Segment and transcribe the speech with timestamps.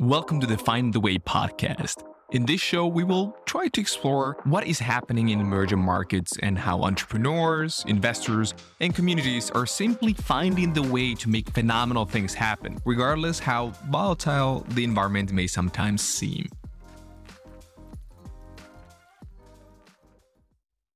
[0.00, 2.02] Welcome to the Find the Way podcast.
[2.30, 6.56] In this show, we will try to explore what is happening in emerging markets and
[6.56, 12.78] how entrepreneurs, investors, and communities are simply finding the way to make phenomenal things happen,
[12.86, 16.48] regardless how volatile the environment may sometimes seem.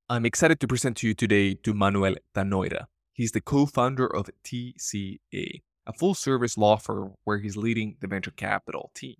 [0.08, 2.86] I'm excited to present to you today to Manuel Tanoira.
[3.12, 8.30] He's the co-founder of TCA, a full service law firm where he's leading the venture
[8.30, 9.16] capital team.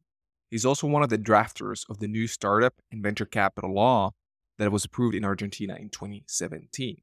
[0.51, 4.13] He's also one of the drafters of the new startup and venture capital law
[4.59, 7.03] that was approved in Argentina in 2017.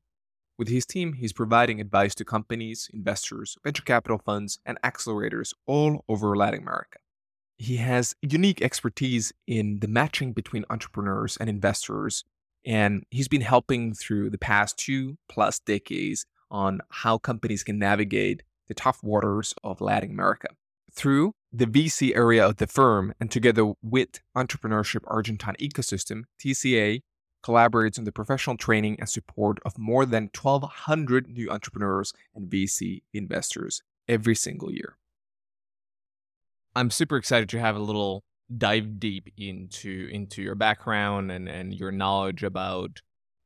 [0.58, 6.06] With his team, he's providing advice to companies, investors, venture capital funds, and accelerators all
[6.08, 7.00] over Latin America.
[7.58, 12.24] He has unique expertise in the matching between entrepreneurs and investors,
[12.66, 18.44] and he's been helping through the past two plus decades on how companies can navigate
[18.72, 20.48] the tough waters of Latin America.
[20.94, 27.02] Through the VC area of the firm and together with Entrepreneurship Argentine Ecosystem, TCA
[27.44, 33.02] collaborates on the professional training and support of more than 1,200 new entrepreneurs and VC
[33.14, 34.96] investors every single year.
[36.74, 38.24] I'm super excited to have a little
[38.58, 43.02] dive deep into into your background and, and your knowledge about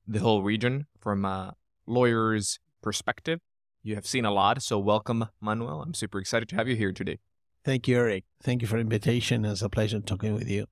[0.07, 1.55] the whole region from a
[1.87, 3.39] lawyer's perspective
[3.85, 4.61] you have seen a lot.
[4.63, 5.83] So welcome, Manuel.
[5.83, 7.19] I'm super excited to have you here today.
[7.63, 8.23] Thank you, Erik.
[8.41, 9.45] Thank you for the invitation.
[9.45, 10.65] It's a pleasure talking with you.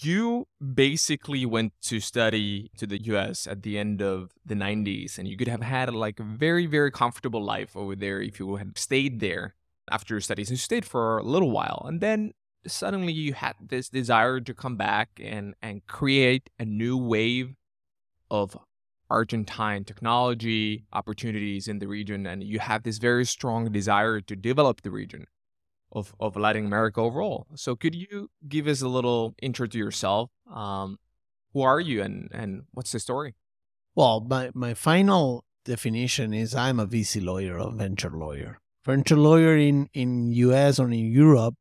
[0.00, 5.28] You basically went to study to the US at the end of the 90s, and
[5.28, 8.78] you could have had like a very, very comfortable life over there if you had
[8.78, 9.54] stayed there
[9.90, 10.48] after your studies.
[10.48, 11.84] And you stayed for a little while.
[11.86, 12.32] And then
[12.66, 17.54] suddenly you had this desire to come back and, and create a new wave
[18.30, 18.56] of
[19.08, 24.82] Argentine technology opportunities in the region, and you have this very strong desire to develop
[24.82, 25.26] the region
[25.92, 27.46] of, of Latin America overall.
[27.54, 30.30] So, could you give us a little intro to yourself?
[30.52, 30.98] Um,
[31.52, 33.34] who are you, and and what's the story?
[33.94, 38.58] Well, my my final definition is I'm a VC lawyer, a venture lawyer.
[38.84, 41.54] Venture lawyer in in US or in Europe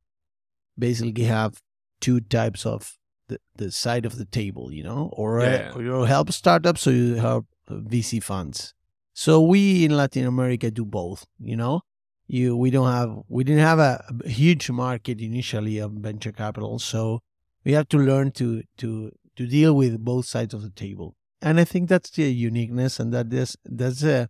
[0.78, 1.62] basically have
[2.02, 5.72] two types of the, the side of the table, you know, or, yeah.
[5.74, 8.74] uh, or you help startups or you help uh, VC funds.
[9.14, 11.82] So we in Latin America do both, you know.
[12.28, 16.80] You we don't have we didn't have a, a huge market initially of venture capital,
[16.80, 17.22] so
[17.64, 21.16] we have to learn to to to deal with both sides of the table.
[21.42, 24.26] And I think that's the uniqueness, and that this that's uh,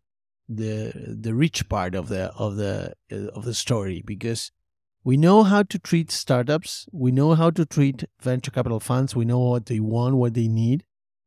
[0.50, 4.52] the the rich part of the of the uh, of the story because
[5.06, 6.88] we know how to treat startups.
[6.92, 9.16] We know how to treat venture capital funds.
[9.16, 10.84] We know what they want, what they need,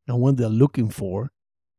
[0.09, 1.31] and what they're looking for.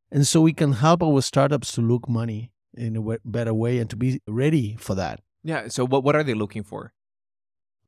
[0.10, 3.90] And so we can help our startups to look money in a better way and
[3.90, 5.20] to be ready for that.
[5.44, 5.68] Yeah.
[5.68, 6.94] So what, what are they looking for?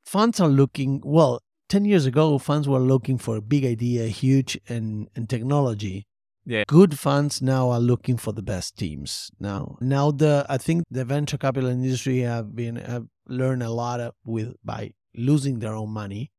[0.05, 4.59] Funds are looking, well, 10 years ago, funds were looking for a big idea, huge,
[4.67, 6.05] and, and technology.
[6.45, 6.63] Yeah.
[6.67, 9.31] Good funds now are looking for the best teams.
[9.39, 14.13] Now, now the I think the venture capital industry have been have learned a lot
[14.25, 16.31] with by losing their own money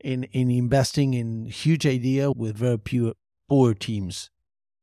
[0.00, 3.14] in in investing in huge idea with very pure
[3.48, 4.30] poor teams.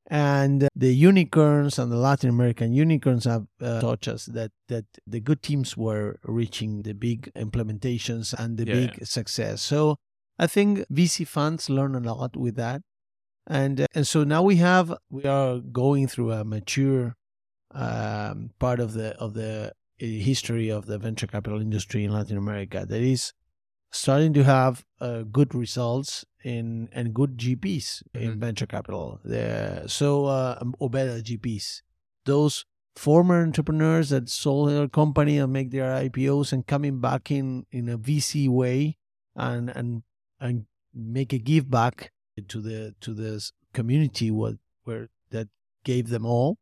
[0.08, 5.22] And the unicorns and the Latin American unicorns have uh, taught us that that the
[5.22, 8.74] good teams were reaching the big implementations and the yeah.
[8.74, 9.62] big success.
[9.62, 9.96] So
[10.38, 12.82] I think VC funds learn a lot with that
[13.48, 17.16] and uh, and so now we have we are going through a mature
[17.72, 19.74] um, part of the of the
[20.08, 23.34] history of the venture capital industry in Latin America that is
[23.92, 28.20] starting to have uh, good results in and good GPs mm-hmm.
[28.20, 29.20] in venture capital.
[29.24, 31.82] The, so uh, um, or better GPs,
[32.26, 37.66] those former entrepreneurs that sold their company and make their IPOs and coming back in
[37.72, 38.98] in a VC way
[39.36, 40.04] and and
[40.40, 42.12] and make a give back
[42.48, 45.48] to the to this community what where that
[45.84, 46.58] gave them all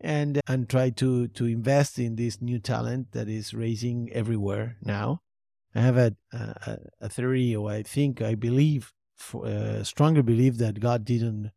[0.00, 5.22] and and try to to invest in this new talent that is raising everywhere now.
[5.74, 8.92] I have a a, a theory or i think i believe
[9.34, 11.50] uh, strongly believe that god didn't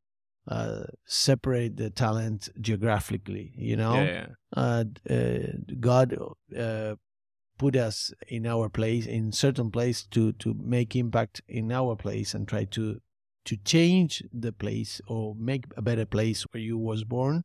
[0.47, 3.95] uh, separate the talent geographically you know?
[3.95, 4.27] Yeah, yeah.
[4.55, 5.37] Uh, uh
[5.79, 6.17] god
[6.57, 6.95] uh,
[7.57, 12.33] put us in our place in certain place to to make impact in our place
[12.33, 12.99] and try to
[13.45, 17.43] to change the place or make a better place where you was born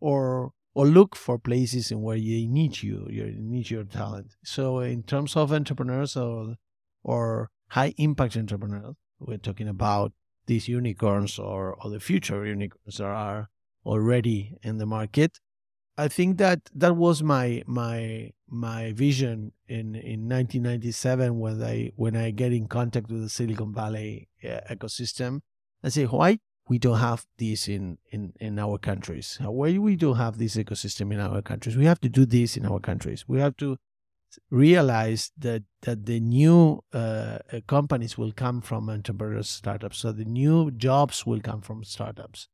[0.00, 4.80] or or look for places in where they need you you need your talent so
[4.80, 6.56] in terms of entrepreneurs or
[7.02, 10.12] or high impact entrepreneurs we're talking about
[10.46, 13.48] these unicorns or, or the future unicorns that are
[13.84, 15.40] already in the market
[15.98, 22.16] I think that that was my my my vision in in 1997 when I when
[22.16, 25.40] I get in contact with the Silicon Valley uh, ecosystem.
[25.82, 26.38] I say, why
[26.68, 29.38] we don't have this in in in our countries?
[29.40, 31.76] Why we don't have this ecosystem in our countries?
[31.76, 33.24] We have to do this in our countries.
[33.28, 33.76] We have to
[34.50, 39.98] realize that that the new uh, uh companies will come from entrepreneurs startups.
[39.98, 42.48] So the new jobs will come from startups.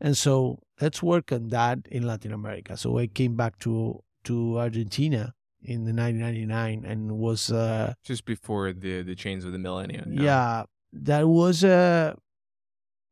[0.00, 2.76] And so let's work on that in Latin America.
[2.76, 8.72] So I came back to to Argentina in the 1999 and was uh, just before
[8.72, 10.12] the the change of the millennium.
[10.12, 12.14] Yeah, yeah that was uh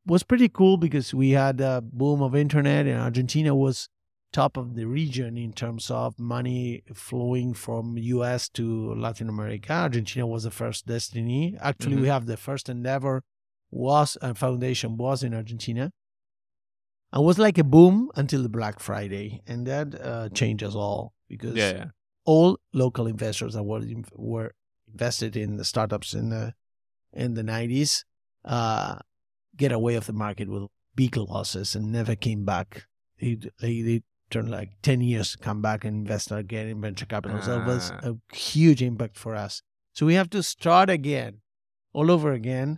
[0.07, 3.89] was pretty cool because we had a boom of internet and Argentina was
[4.33, 9.73] top of the region in terms of money flowing from US to Latin America.
[9.73, 11.55] Argentina was the first destiny.
[11.59, 12.03] Actually, mm-hmm.
[12.03, 13.23] we have the first endeavor
[13.69, 15.91] was a foundation was in Argentina.
[17.13, 21.13] It was like a boom until the Black Friday, and that uh, changed us all
[21.29, 21.85] because yeah, yeah.
[22.25, 23.81] all local investors that were
[24.13, 24.51] were
[24.91, 26.53] invested in the startups in the
[27.13, 28.05] in the nineties
[28.43, 28.97] uh,
[29.57, 32.85] get away of the market with big losses and never came back.
[33.19, 37.05] They they, they turned like ten years to come back and invest again in venture
[37.05, 37.41] capital.
[37.41, 38.11] So it was ah.
[38.11, 39.61] a huge impact for us.
[39.93, 41.41] So we have to start again,
[41.93, 42.77] all over again,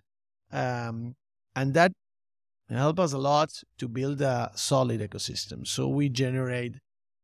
[0.51, 1.15] um,
[1.55, 1.91] and that
[2.69, 5.67] help us a lot to build a solid ecosystem.
[5.67, 6.75] So we generate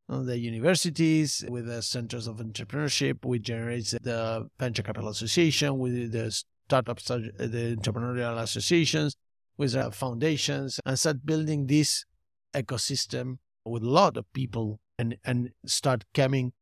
[0.09, 3.23] uh, the universities with the centers of entrepreneurship.
[3.23, 6.31] We generate the venture capital association with the
[6.67, 9.15] startups, uh, the entrepreneurial associations,
[9.57, 12.05] with the foundations, and start building this
[12.53, 16.53] ecosystem with a lot of people and and start coming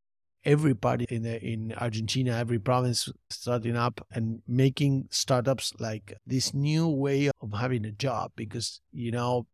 [0.46, 6.88] everybody in the, in Argentina, every province starting up and making startups like this new
[6.88, 8.32] way of having a job.
[8.36, 9.48] Because you know,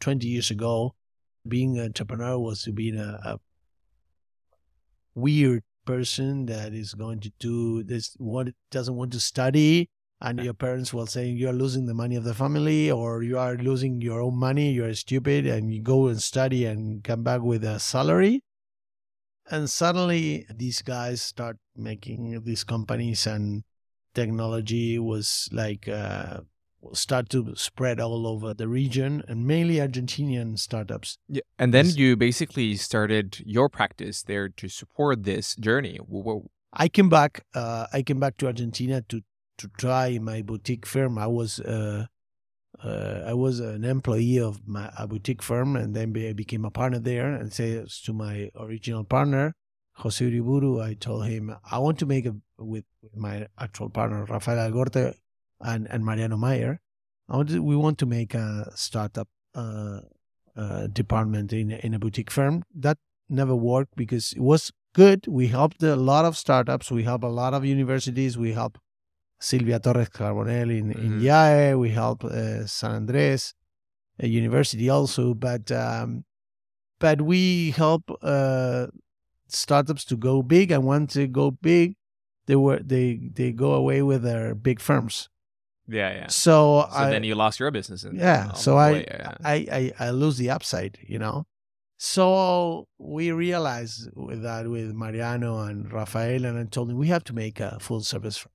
[0.00, 0.94] twenty years ago,
[1.46, 3.40] being an entrepreneur was to be a, a
[5.14, 9.88] weird person that is going to do this what doesn't want to study
[10.20, 13.56] and your parents will say you're losing the money of the family or you are
[13.56, 17.64] losing your own money you're stupid and you go and study and come back with
[17.64, 18.42] a salary
[19.50, 23.64] and suddenly these guys start making these companies and
[24.14, 26.40] technology was like uh,
[26.92, 31.18] start to spread all over the region and mainly Argentinian startups.
[31.28, 35.98] Yeah, and then you basically started your practice there to support this journey.
[36.72, 37.44] I came back.
[37.54, 39.22] Uh, I came back to Argentina to
[39.58, 41.18] to try my boutique firm.
[41.18, 42.06] I was uh,
[42.82, 46.70] uh, I was an employee of my a boutique firm, and then I became a
[46.70, 47.32] partner there.
[47.34, 49.54] And says to my original partner,
[49.96, 54.24] Jose Uriburu, I told him I want to make a with, with my actual partner
[54.24, 55.14] Rafael Algorta
[55.60, 56.80] and and Mariano Mayer.
[57.28, 60.00] I want to, we want to make a startup uh,
[60.56, 62.64] uh, department in in a boutique firm.
[62.74, 62.98] That
[63.28, 65.26] never worked because it was good.
[65.26, 66.90] We helped a lot of startups.
[66.90, 68.36] We helped a lot of universities.
[68.36, 68.78] We helped
[69.40, 71.18] Silvia Torres Carbonell in, mm-hmm.
[71.18, 71.78] in IAE.
[71.78, 73.54] We help uh, San Andres
[74.18, 76.24] a University also, but um,
[76.98, 78.86] but we help uh,
[79.48, 81.96] startups to go big, and once they go big,
[82.46, 85.28] they were they they go away with their big firms.
[85.86, 86.26] Yeah, yeah.
[86.28, 88.04] So, so I, then you lost your business.
[88.04, 88.52] In, yeah.
[88.52, 89.34] So I, yeah.
[89.44, 91.46] I, I I lose the upside, you know.
[91.96, 97.24] So we realized with that with Mariano and Rafael, and I told him we have
[97.24, 98.53] to make a full service firm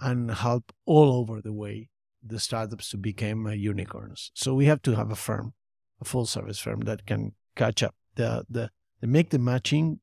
[0.00, 1.88] and help all over the way
[2.24, 4.30] the startups to become uh, unicorns.
[4.34, 5.54] So we have to have a firm,
[6.00, 8.70] a full service firm that can catch up the the
[9.02, 10.00] make the matching,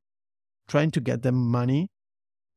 [0.68, 1.90] trying to get them money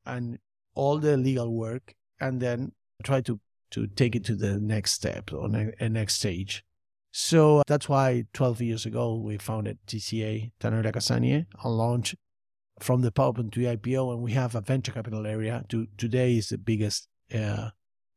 [0.07, 0.39] and
[0.75, 3.41] all the legal work, and then try to
[3.71, 6.65] to take it to the next step or ne- next stage.
[7.11, 12.15] So that's why 12 years ago we founded TCA Tanoira Cassagne and launched
[12.81, 15.65] from the PowerPoint to IPO, and we have a venture capital area.
[15.71, 17.71] To today is the biggest uh,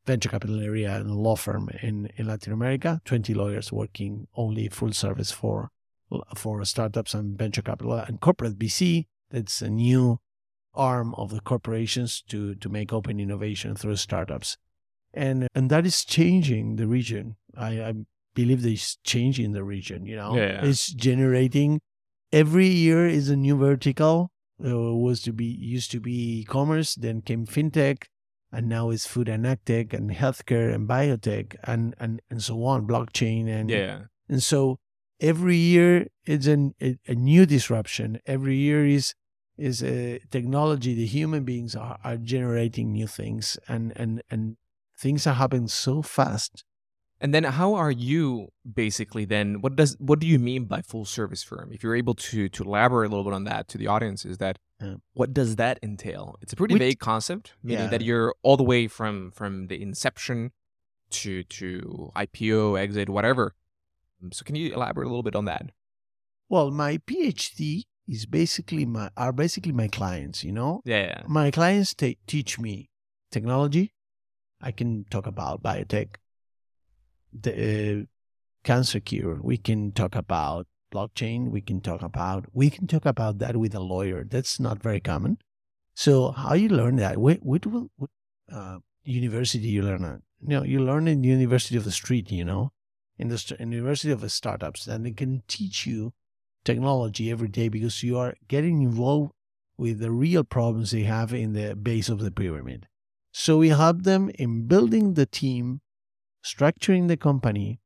[0.06, 3.02] venture capital area and law firm in, in Latin America.
[3.06, 5.70] 20 lawyers working only full service for
[6.36, 9.06] for startups and venture capital and corporate VC.
[9.30, 10.20] That's a new
[10.74, 14.58] arm of the corporations to to make open innovation through startups,
[15.14, 17.38] and and that is changing the region.
[17.56, 17.94] I, I
[18.34, 20.06] believe that it's changing the region.
[20.06, 20.66] You know, yeah.
[20.66, 21.80] it's generating
[22.32, 24.32] every year is a new vertical.
[24.60, 28.04] It was to be used to be e-commerce, then came fintech,
[28.52, 32.88] and now it's food and agtech and healthcare and biotech and and and so on,
[32.88, 34.02] blockchain and yeah.
[34.28, 34.80] And so
[35.20, 38.20] every year it's an, a, a new disruption.
[38.26, 39.14] Every year is
[39.58, 40.94] is a technology.
[40.96, 44.58] The human beings are, are generating new things, and and and
[44.98, 46.64] things are happening so fast
[47.22, 51.06] And then how are you basically then what does what do you mean by full
[51.06, 51.72] service firm?
[51.72, 54.40] If you're able to to elaborate a little bit on that to the audience is
[54.40, 54.96] that yeah.
[55.14, 56.38] what does that entail?
[56.42, 57.90] It's a pretty vague concept, meaning yeah.
[57.92, 60.52] that you're all the way from from the inception
[61.12, 63.54] to to IPO, exit, whatever.
[64.22, 65.70] Um, so can you elaborate a little bit on that?
[66.50, 70.82] Well, my PhD is basically my are basically my clients, you know?
[70.86, 71.04] Yeah.
[71.04, 71.22] yeah.
[71.28, 72.90] My clients t- teach me
[73.32, 73.94] technology.
[74.60, 76.16] I can talk about biotech
[77.34, 78.06] the uh,
[78.64, 79.40] cancer cure.
[79.42, 81.50] We can talk about blockchain.
[81.50, 84.24] We can talk about we can talk about that with a lawyer.
[84.24, 85.38] That's not very common.
[85.96, 87.18] So how you learn that?
[87.18, 88.10] What what, what
[88.52, 90.22] uh, university you learn at?
[90.42, 92.32] You know, you learn in the University of the Street.
[92.32, 92.72] You know,
[93.18, 96.14] in the University of the Startups, and they can teach you
[96.64, 99.32] technology every day because you are getting involved
[99.78, 102.88] with the real problems they have in the base of the pyramid.
[103.32, 105.82] So we help them in building the team
[106.44, 107.80] structuring the company,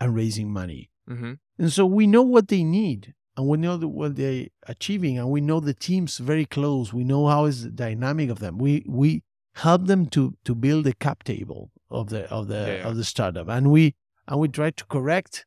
[0.00, 0.90] and raising money.
[1.08, 1.34] Mm-hmm.
[1.58, 5.40] And so we know what they need and we know what they're achieving and we
[5.40, 6.92] know the teams very close.
[6.92, 8.58] We know how is the dynamic of them.
[8.58, 9.22] We we
[9.56, 12.88] help them to to build the cap table of the of the yeah, yeah.
[12.88, 13.94] of the startup and we
[14.26, 15.44] and we try to correct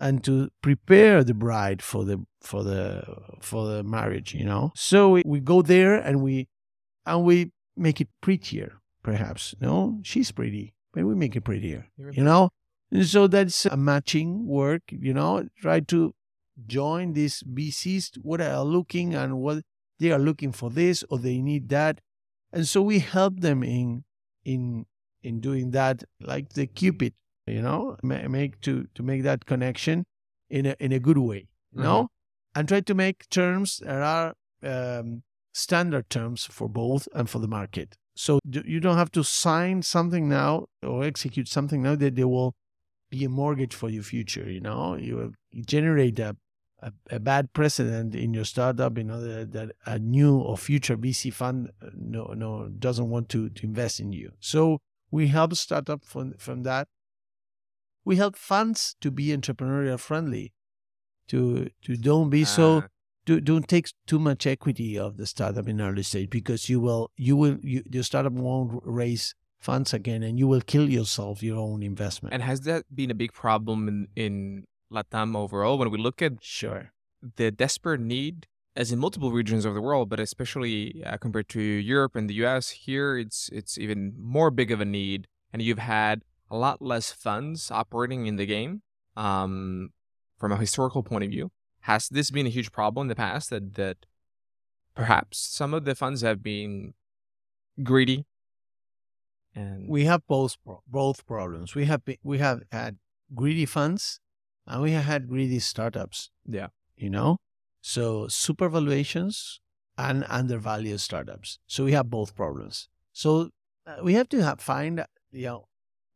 [0.00, 3.04] and to prepare the bride for the for the
[3.40, 6.48] for the marriage you know so we, we go there and we
[7.06, 12.22] and we make it prettier perhaps no she's pretty maybe we make it prettier, you
[12.22, 12.50] know?
[12.90, 16.14] And so that's a matching work, you know, try to
[16.66, 19.62] join these VCs, what are looking and what
[19.98, 22.00] they are looking for this or they need that.
[22.52, 24.04] And so we help them in
[24.44, 24.86] in
[25.22, 27.14] in doing that like the Cupid,
[27.46, 30.04] you know, make to to make that connection
[30.50, 32.02] in a in a good way, you know?
[32.02, 32.58] Mm-hmm.
[32.58, 37.48] And try to make terms that are um, standard terms for both and for the
[37.48, 37.96] market.
[38.16, 42.54] So you don't have to sign something now or execute something now that there will
[43.10, 44.48] be a mortgage for your future.
[44.48, 45.32] You know, you, will
[45.66, 46.36] generate a,
[46.80, 48.96] a, a, bad precedent in your startup.
[48.96, 53.28] You know that, that a new or future VC fund uh, no no doesn't want
[53.30, 54.32] to to invest in you.
[54.38, 54.80] So
[55.10, 56.86] we help startup from from that.
[58.04, 60.52] We help funds to be entrepreneurial friendly,
[61.28, 62.88] to to don't be so ah
[63.24, 67.10] do, don't take too much equity of the startup in early stage because you will
[67.16, 71.58] you will you, your startup won't raise funds again and you will kill yourself your
[71.58, 72.34] own investment.
[72.34, 75.78] And has that been a big problem in, in latam overall?
[75.78, 76.92] When we look at sure.
[77.36, 81.60] the desperate need as in multiple regions of the world but especially uh, compared to
[81.60, 85.78] europe and the us here it's it's even more big of a need and you've
[85.78, 88.82] had a lot less funds operating in the game
[89.16, 89.90] um,
[90.38, 91.50] from a historical point of view
[91.84, 94.06] has this been a huge problem in the past that that
[94.94, 96.94] perhaps some of the funds have been
[97.82, 98.24] greedy?
[99.54, 101.74] And we have both both problems.
[101.74, 102.96] We have been, we have had
[103.34, 104.20] greedy funds,
[104.66, 106.30] and we have had greedy startups.
[106.46, 107.36] Yeah, you know,
[107.82, 109.60] so super valuations
[109.98, 111.58] and undervalued startups.
[111.66, 112.88] So we have both problems.
[113.12, 113.50] So
[113.86, 115.68] uh, we have to have, find you know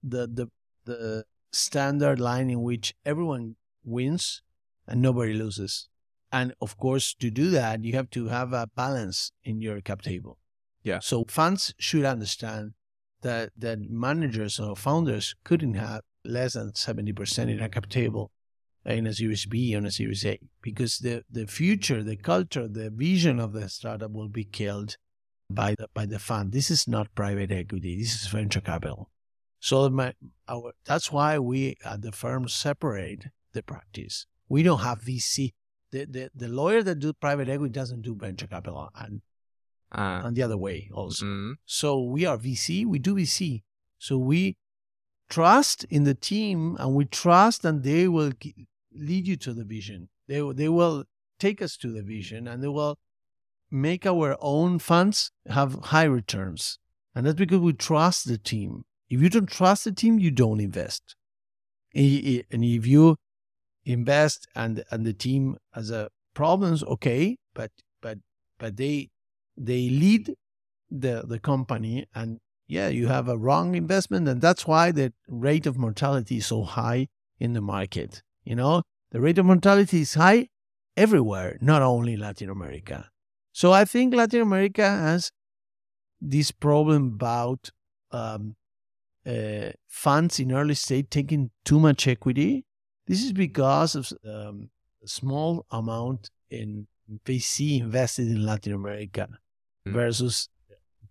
[0.03, 0.49] the the
[0.87, 4.43] the standard line in which everyone wins
[4.89, 5.89] and nobody loses.
[6.33, 10.03] And of course, to do that, you have to have a balance in your cap
[10.03, 10.39] table.
[10.83, 10.99] Yeah.
[11.01, 12.73] So funds should understand
[13.23, 18.31] that that managers or founders couldn't have less than 70% in a cap table
[18.85, 22.91] in a Series B or a Series A because the, the future, the culture, the
[22.91, 24.97] vision of the startup will be killed
[25.51, 26.53] by the, by the fund.
[26.53, 27.99] This is not private equity.
[27.99, 29.11] This is venture capital.
[29.61, 30.13] So my,
[30.47, 34.27] our, that's why we at the firm separate the practice.
[34.49, 35.53] We don't have VC.
[35.91, 39.23] The, the, the lawyer that do private equity doesn't do venture capital and
[39.91, 41.25] uh, and the other way also.
[41.25, 41.53] Mm-hmm.
[41.65, 42.85] So we are VC.
[42.85, 43.63] We do VC.
[43.99, 44.57] So we
[45.31, 48.33] trust in the team and we trust and they will
[48.93, 50.09] lead you to the vision.
[50.27, 51.05] They they will
[51.39, 52.99] take us to the vision and they will
[53.71, 56.79] make our own funds have high returns.
[57.15, 58.85] And that's because we trust the team.
[59.09, 61.17] If you don't trust the team, you don't invest.
[61.95, 63.17] And if you
[63.89, 67.71] invest and and the team as a problems okay but
[68.03, 68.19] but
[68.59, 69.09] but they
[69.57, 70.35] they lead
[70.91, 75.67] the the company and yeah you have a wrong investment and that's why the rate
[75.67, 77.07] of mortality is so high
[77.41, 78.83] in the market you know?
[79.11, 80.49] The rate of mortality is high
[80.97, 83.09] everywhere not only latin america.
[83.53, 85.31] So i think latin america has
[86.21, 87.71] this problem about
[88.11, 88.57] um,
[89.27, 92.65] uh, funds in early stage taking too much equity
[93.09, 94.71] this is because of um,
[95.03, 96.87] a small amount in
[97.25, 99.29] VC invested in Latin America
[99.87, 99.93] mm-hmm.
[99.93, 100.49] versus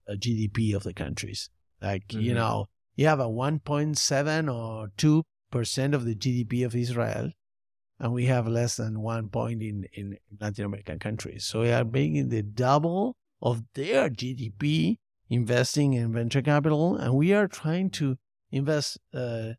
[0.07, 1.49] a GDP of the countries.
[1.81, 2.21] Like, mm-hmm.
[2.21, 7.31] you know, you have a 1.7 or 2 percent of the GDP of Israel,
[7.99, 11.45] and we have less than one point in, in Latin American countries.
[11.45, 14.97] So we are making the double of their GDP
[15.29, 18.17] investing in venture capital, and we are trying to
[18.51, 19.53] invest uh,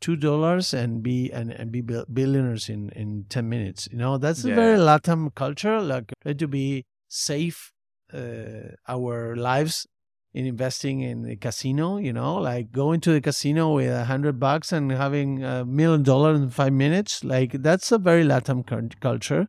[0.00, 3.88] two dollars and be and, and be billionaires in in ten minutes.
[3.90, 4.52] You know that's yeah.
[4.52, 5.80] a very Latin culture.
[5.80, 7.72] Like try to be safe
[8.12, 9.86] uh, our lives
[10.34, 14.38] in investing in the casino, you know, like going to the casino with a hundred
[14.38, 19.46] bucks and having a million dollars in five minutes, like that's a very Latin culture.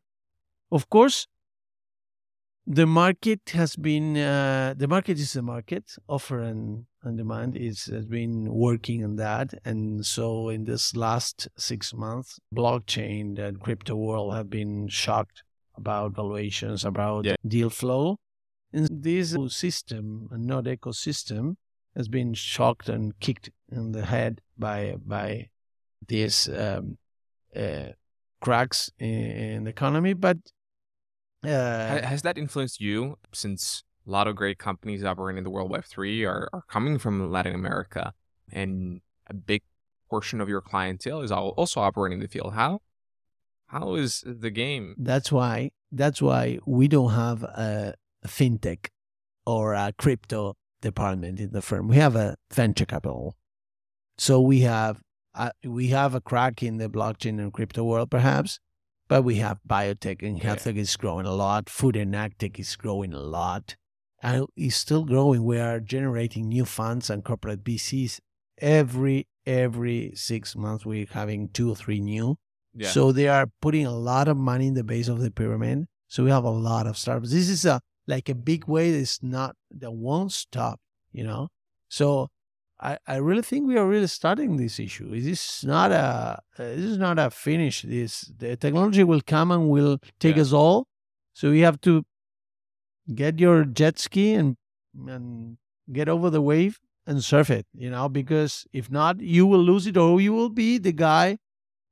[0.71, 1.27] Of course,
[2.69, 7.85] the market has been uh, the market is the market, offer and, and demand is
[7.85, 13.95] has been working on that, and so in this last six months, blockchain and crypto
[13.95, 15.43] world have been shocked
[15.75, 17.35] about valuations, about yeah.
[17.47, 18.17] deal flow
[18.71, 21.55] and this system, and not ecosystem,
[21.95, 25.49] has been shocked and kicked in the head by by
[26.07, 26.99] these um,
[27.55, 27.87] uh,
[28.41, 30.13] cracks in, in, the economy.
[30.13, 30.37] But
[31.43, 35.69] uh, has that influenced you since a lot of great companies operating in the World
[35.69, 38.13] Web three are, are coming from Latin America,
[38.51, 39.61] and a big
[40.09, 42.53] portion of your clientele is also operating in the field?
[42.53, 42.81] How
[43.67, 44.95] how is the game?
[44.97, 47.93] That's why that's why we don't have a
[48.27, 48.87] fintech
[49.45, 51.87] or a crypto department in the firm.
[51.87, 53.35] We have a venture capital.
[54.17, 55.01] So we have
[55.35, 58.59] uh, we have a crack in the blockchain and crypto world, perhaps,
[59.09, 61.69] but we have biotech and health tech is growing a lot.
[61.69, 63.75] Food and ag tech is growing a lot,
[64.21, 65.43] and it's still growing.
[65.43, 68.19] We are generating new funds and corporate VCs
[68.59, 70.85] every every six months.
[70.85, 72.37] We're having two or three new.
[72.73, 72.89] Yeah.
[72.89, 75.87] So they are putting a lot of money in the base of the pyramid.
[76.07, 77.31] So we have a lot of startups.
[77.31, 80.79] This is a like a big wave that's not that won't stop,
[81.11, 81.49] you know.
[81.89, 82.29] So
[82.81, 85.09] I, I really think we are really starting this issue.
[85.09, 87.81] This is not a uh, this is not a finish.
[87.81, 90.43] This the technology will come and will take yeah.
[90.43, 90.87] us all.
[91.33, 92.03] So you have to
[93.13, 94.55] get your jet ski and
[95.07, 95.57] and
[95.91, 99.87] get over the wave and surf it, you know, because if not, you will lose
[99.87, 101.37] it or you will be the guy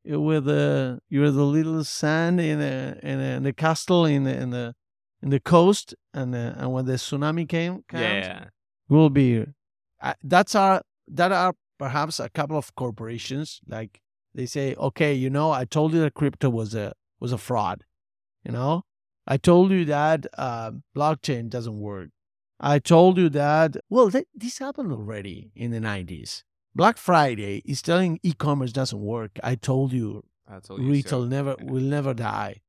[0.06, 4.36] with the you're the little sand in a in, a, in the castle in the
[4.36, 4.74] in the
[5.22, 8.46] in the coast, and uh, and when the tsunami came, comes, yeah,
[8.88, 9.46] will be.
[10.02, 14.02] Uh, that's our that are perhaps a couple of corporations like
[14.34, 17.84] they say, okay, you know, I told you that crypto was a was a fraud.
[18.44, 18.84] You know,
[19.26, 22.10] I told you that uh, blockchain doesn't work.
[22.60, 23.78] I told you that.
[23.90, 26.44] Well, th- this happened already in the nineties.
[26.76, 29.32] Black Friday is telling e-commerce doesn't work.
[29.44, 31.28] I told you, I told you retail so.
[31.28, 32.62] never will never die.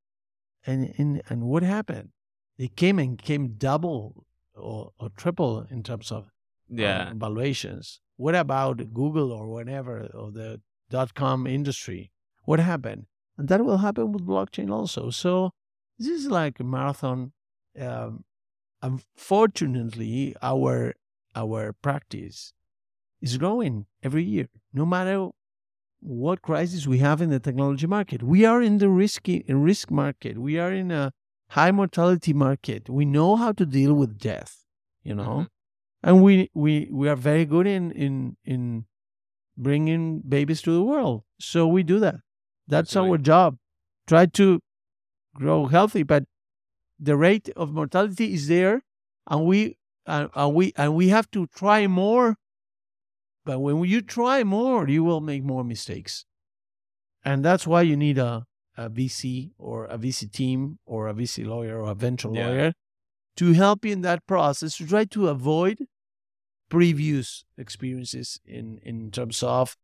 [0.66, 2.10] And, and and what happened?
[2.58, 6.30] they came and came double or, or triple in terms of
[6.68, 7.08] yeah.
[7.10, 8.00] Um, valuations.
[8.16, 12.10] What about Google or whatever, or the dot com industry?
[12.44, 13.06] What happened?
[13.36, 15.10] And that will happen with blockchain also.
[15.10, 15.52] So
[15.98, 17.32] this is like a marathon.
[17.80, 18.24] Um,
[18.82, 20.94] unfortunately, our
[21.34, 22.52] our practice
[23.20, 25.28] is growing every year, no matter
[26.00, 28.22] what crisis we have in the technology market.
[28.22, 30.38] We are in the risky risk market.
[30.38, 31.12] We are in a
[31.50, 32.88] high mortality market.
[32.88, 34.64] We know how to deal with death,
[35.02, 35.42] you know, mm-hmm.
[36.02, 38.84] And we we we are very good in in in
[39.56, 41.24] bringing babies to the world.
[41.40, 42.16] So we do that.
[42.66, 43.56] That's our job.
[44.06, 44.60] Try to
[45.34, 46.24] grow healthy, but
[46.98, 48.82] the rate of mortality is there,
[49.28, 52.36] and we and, and we and we have to try more.
[53.44, 56.26] But when you try more, you will make more mistakes,
[57.24, 58.44] and that's why you need a
[58.76, 62.46] a VC or a VC team or a VC lawyer or a venture yeah.
[62.46, 62.72] lawyer
[63.38, 65.78] to help you in that process to try to avoid
[66.68, 69.76] previous experiences in, in terms of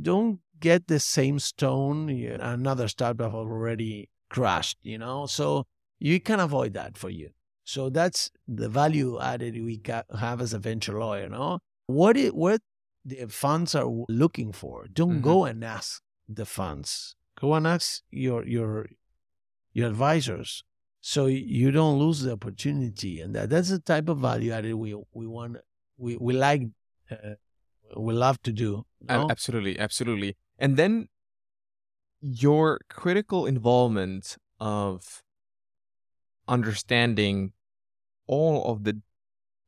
[0.00, 5.26] don't get the same stone another startup already crashed, you know?
[5.26, 5.64] So
[5.98, 7.30] you can avoid that for you.
[7.64, 9.80] So that's the value added we
[10.18, 11.60] have as a venture lawyer, no?
[11.86, 12.60] What it, what
[13.04, 14.86] the funds are looking for.
[14.92, 15.20] Don't mm-hmm.
[15.22, 18.86] go and ask the funds Go and ask your your
[19.72, 20.62] your advisors
[21.06, 23.20] so you don't lose the opportunity.
[23.20, 25.58] And that, that's the type of value added we we want
[25.98, 26.62] we we like
[27.10, 27.34] uh,
[27.94, 28.86] we love to do.
[29.02, 29.28] No?
[29.28, 30.34] Absolutely, absolutely.
[30.58, 31.08] And then
[32.22, 35.22] your critical involvement of
[36.48, 37.52] understanding
[38.26, 39.02] all of the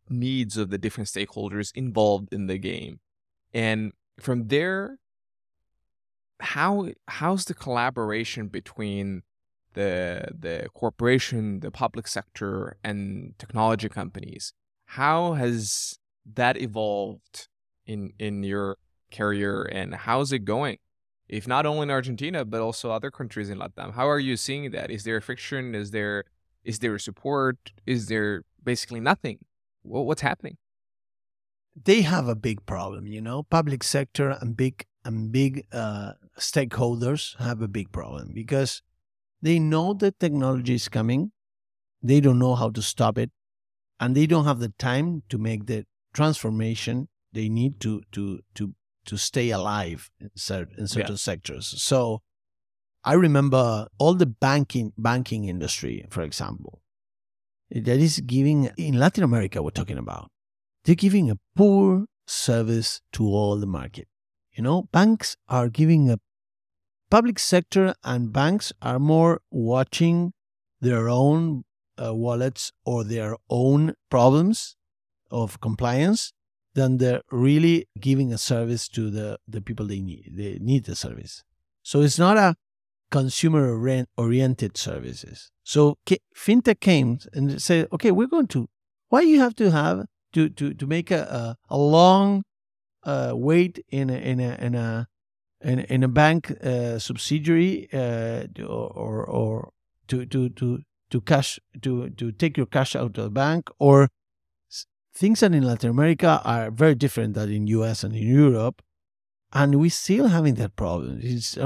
[0.08, 3.00] needs of the different stakeholders involved in the game.
[3.52, 5.00] And from there,
[6.40, 9.22] how how's the collaboration between
[9.76, 14.52] the the corporation, the public sector, and technology companies?
[14.86, 15.98] How has
[16.34, 17.48] that evolved
[17.86, 18.78] in in your
[19.12, 20.78] career, and how's it going?
[21.28, 23.94] If not only in Argentina, but also other countries in Latam.
[23.94, 24.90] How are you seeing that?
[24.90, 25.74] Is there friction?
[25.74, 26.24] Is there
[26.64, 27.58] is there support?
[27.86, 29.38] Is there basically nothing?
[29.82, 30.56] What's happening?
[31.84, 33.42] They have a big problem, you know.
[33.42, 38.82] Public sector and big and big uh, stakeholders have a big problem because
[39.46, 41.30] they know that technology is coming,
[42.02, 43.30] they don't know how to stop it,
[44.00, 48.74] and they don't have the time to make the transformation they need to to to
[49.04, 51.28] to stay alive in certain, in certain yeah.
[51.28, 51.66] sectors.
[51.80, 52.22] So
[53.04, 56.82] I remember all the banking banking industry, for example,
[57.70, 59.62] that is giving in Latin America.
[59.62, 60.28] We're talking about
[60.84, 64.08] they're giving a poor service to all the market.
[64.54, 66.18] You know, banks are giving a
[67.10, 70.32] public sector and banks are more watching
[70.80, 71.64] their own
[72.02, 74.76] uh, wallets or their own problems
[75.30, 76.32] of compliance
[76.74, 80.32] than they're really giving a service to the, the people they need.
[80.34, 81.42] They need the service.
[81.82, 82.54] So it's not a
[83.10, 85.50] consumer oriented services.
[85.62, 85.96] So
[86.36, 88.68] fintech came and said, okay, we're going to,
[89.08, 92.42] why you have to have to, to, to make a, a, a long
[93.04, 95.06] uh, wait in a, in a, in a,
[95.62, 99.70] in, in a bank uh, subsidiary uh, or, or
[100.08, 104.08] to, to, to, to cash to to take your cash out of the bank or
[105.14, 108.82] things that in Latin America are very different than in US and in Europe
[109.52, 111.20] and we still having that problem.
[111.22, 111.56] It's,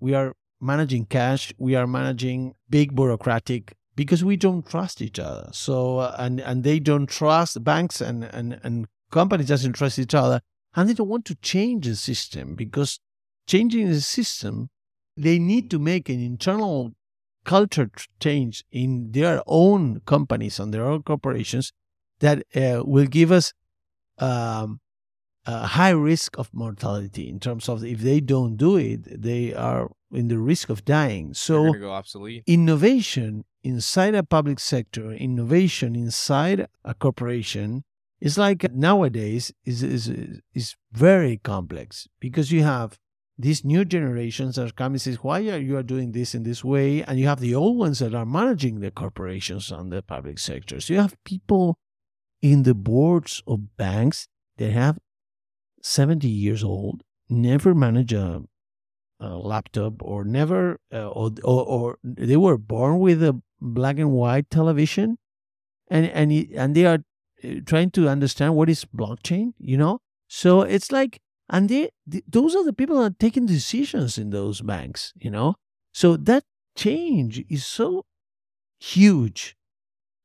[0.00, 5.48] we are managing cash we are managing big bureaucratic because we don't trust each other.
[5.52, 10.14] So uh, and and they don't trust banks and and and companies doesn't trust each
[10.14, 10.40] other
[10.74, 13.00] and they don't want to change the system because
[13.46, 14.68] changing the system
[15.16, 16.92] they need to make an internal
[17.44, 21.72] culture change in their own companies and their own corporations
[22.20, 23.52] that uh, will give us
[24.18, 24.80] um,
[25.44, 29.90] a high risk of mortality in terms of if they don't do it, they are
[30.12, 31.34] in the risk of dying.
[31.34, 31.92] So go
[32.46, 37.84] innovation inside a public sector, innovation inside a corporation
[38.20, 40.08] is like nowadays is is
[40.54, 42.98] is very complex because you have
[43.38, 47.02] these new generations are coming says, why are you doing this in this way?
[47.02, 50.90] And you have the old ones that are managing the corporations and the public sectors.
[50.90, 51.78] You have people
[52.40, 54.98] in the boards of banks that have
[55.82, 58.42] 70 years old, never manage a,
[59.18, 64.12] a laptop or never, uh, or, or, or, they were born with a black and
[64.12, 65.18] white television
[65.88, 66.98] and, and, and they are
[67.44, 70.00] uh, trying to understand what is blockchain, you know?
[70.28, 74.30] So it's like and they, they, those are the people that are taking decisions in
[74.30, 75.54] those banks you know?
[75.92, 78.06] So that change is so
[78.78, 79.56] huge.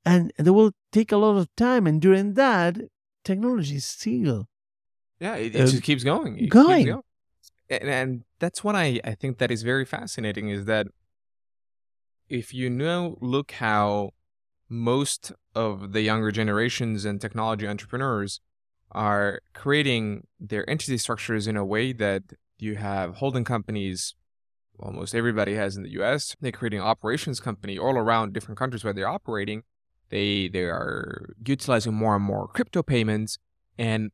[0.05, 1.85] And they will take a lot of time.
[1.85, 2.77] And during that
[3.23, 4.47] technology is still
[5.19, 6.37] yeah it, it uh, just keeps going.
[6.37, 7.03] It going, keeps going.
[7.69, 10.87] And, and that's what I, I think that is very fascinating is that
[12.29, 14.11] if you know look how
[14.69, 18.39] most of the younger generations and technology entrepreneurs
[18.91, 22.23] are creating their entity structures in a way that
[22.59, 24.15] you have holding companies
[24.79, 26.35] almost everybody has in the US.
[26.39, 29.63] They're creating operations company all around different countries where they're operating.
[30.09, 33.37] They they are utilizing more and more crypto payments
[33.77, 34.11] and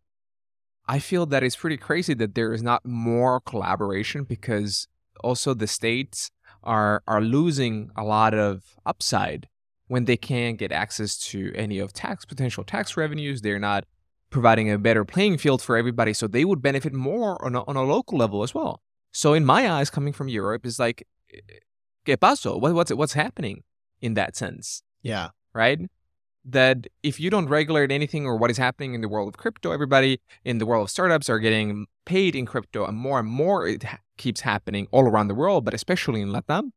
[0.86, 4.88] I feel that it's pretty crazy that there is not more collaboration because
[5.24, 6.30] also the states
[6.64, 9.48] are are losing a lot of upside
[9.88, 13.42] when they can't get access to any of tax potential tax revenues.
[13.42, 13.86] They're not
[14.34, 17.78] providing a better playing field for everybody so they would benefit more on a, on
[17.78, 18.82] a local level as well.
[19.14, 21.08] So in my eyes, coming from Europe is like,
[22.06, 22.60] ¿qué pasó?
[22.60, 23.64] What, what's, what's happening
[24.02, 24.82] in that sense?
[25.04, 25.30] Yeah.
[25.54, 25.80] Right?
[26.44, 29.72] That if you don't regulate anything or what is happening in the world of crypto,
[29.72, 33.68] everybody in the world of startups are getting paid in crypto and more and more
[33.68, 36.72] it ha- keeps happening all around the world, but especially in Latam.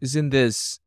[0.00, 0.80] Isn't this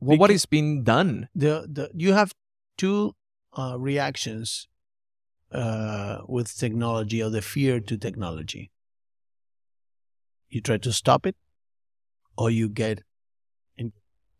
[0.00, 1.28] well, what is being done?
[1.34, 2.32] The, the, you have
[2.76, 3.14] two
[3.56, 4.66] uh, reactions
[5.52, 8.70] uh, with technology or the fear to technology.
[10.48, 11.36] You try to stop it,
[12.36, 13.02] or you get
[13.76, 13.92] in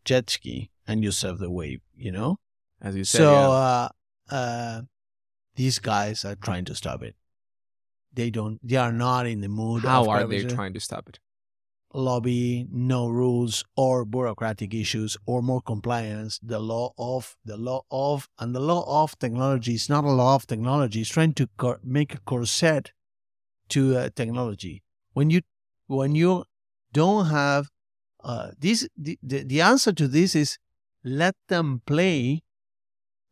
[0.05, 1.81] jet ski and you surf the wave.
[1.95, 2.39] You know,
[2.81, 3.19] as you said.
[3.19, 3.49] So yeah.
[3.49, 3.89] uh,
[4.31, 4.81] uh,
[5.55, 7.15] these guys are trying to stop it.
[8.13, 8.59] They don't.
[8.67, 9.83] They are not in the mood.
[9.83, 11.19] How are they trying to stop it?
[11.93, 16.39] Lobby, no rules or bureaucratic issues or more compliance.
[16.43, 20.35] The law of the law of and the law of technology is not a law
[20.35, 21.01] of technology.
[21.01, 22.91] It's trying to cor- make a corset
[23.69, 24.83] to uh, technology.
[25.13, 25.41] When you
[25.87, 26.45] when you
[26.91, 27.69] don't have
[28.23, 30.57] uh, this, the, the the answer to this is
[31.03, 32.43] let them play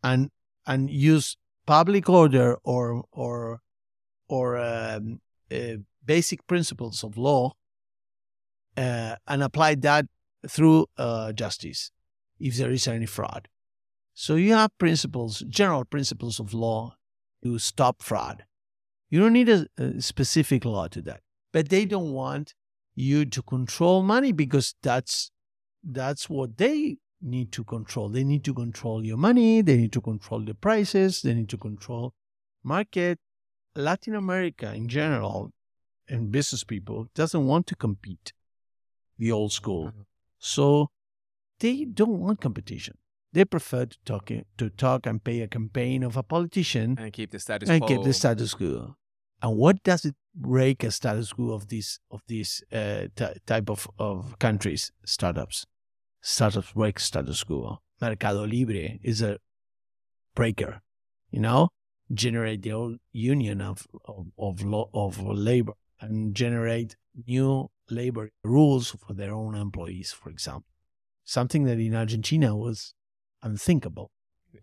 [0.04, 0.30] and
[0.66, 3.60] and use public order or or
[4.28, 7.54] or um, uh, basic principles of law
[8.78, 10.06] uh, and apply that
[10.48, 11.92] through uh, justice
[12.40, 13.50] if there is any fraud.
[14.14, 16.96] So you have principles, general principles of law
[17.44, 18.46] to stop fraud.
[19.10, 22.54] You don't need a, a specific law to that, but they don't want
[22.96, 25.32] you to control money because that's
[25.84, 28.10] that's what they need to control.
[28.10, 29.62] They need to control your money.
[29.62, 31.22] They need to control the prices.
[31.22, 32.14] They need to control
[32.64, 33.20] market.
[33.76, 35.52] Latin America in general
[36.10, 38.34] and business people doesn't want to compete
[39.18, 39.88] the old school.
[39.88, 40.02] Mm-hmm.
[40.40, 40.90] So
[41.60, 42.98] they don't want competition.
[43.34, 47.32] They prefer to talk to talk and pay a campaign of a politician and keep
[47.32, 47.88] the status and quo.
[47.88, 48.96] keep the status quo.
[49.42, 53.70] And what does it break a status quo of these of these uh, t- type
[53.70, 55.66] of, of countries startups?
[56.22, 57.80] Startups break status quo.
[58.02, 59.38] Mercado Libre is a
[60.34, 60.82] breaker.
[61.30, 61.70] You know,
[62.12, 66.96] generate the old union of of of, lo- of labor and generate
[67.28, 70.66] new labor rules for their own employees, for example.
[71.24, 72.94] Something that in Argentina was
[73.42, 74.12] unthinkable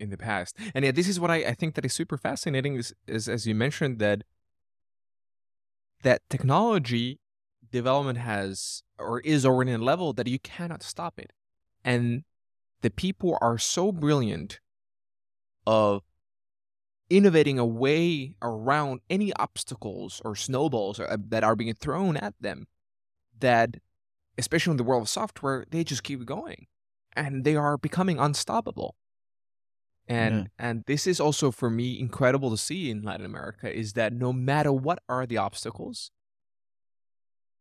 [0.01, 0.57] in the past.
[0.75, 3.47] And yeah, this is what I, I think that is super fascinating is, is as
[3.47, 4.23] you mentioned that
[6.03, 7.21] that technology
[7.71, 11.33] development has or is already in a level that you cannot stop it.
[11.85, 12.25] And
[12.83, 14.61] the people are so brilliant
[15.67, 16.03] of
[17.11, 22.67] innovating a way around any obstacles or snowballs uh, that are being thrown at them
[23.41, 23.77] that
[24.39, 26.67] especially in the world of software they just keep going
[27.15, 28.97] and they are becoming unstoppable
[30.07, 30.69] and yeah.
[30.69, 34.33] and this is also for me incredible to see in latin america is that no
[34.33, 36.11] matter what are the obstacles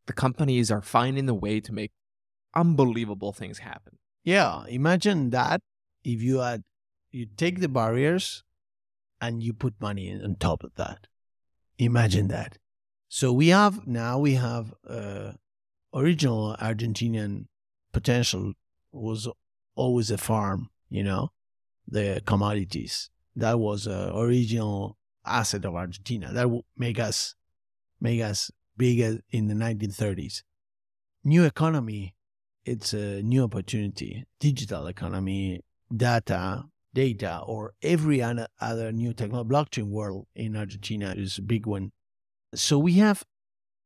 [0.07, 1.91] the companies are finding the way to make
[2.55, 5.61] unbelievable things happen yeah imagine that
[6.03, 6.63] if you had
[7.11, 8.43] you take the barriers
[9.23, 11.07] and you put money on top of that.
[11.77, 12.57] Imagine that.
[13.07, 15.33] So we have now we have uh,
[15.93, 17.45] original Argentinian
[17.91, 18.53] potential
[18.91, 19.27] was
[19.75, 21.31] always a farm, you know,
[21.87, 23.09] the commodities.
[23.35, 26.31] That was a original asset of Argentina.
[26.31, 27.35] That would make us
[27.99, 30.43] make us bigger in the 1930s.
[31.23, 32.15] New economy,
[32.65, 34.25] it's a new opportunity.
[34.39, 35.61] Digital economy,
[35.95, 41.91] data, data or every other new technology, blockchain world in Argentina is a big one.
[42.53, 43.23] So we have,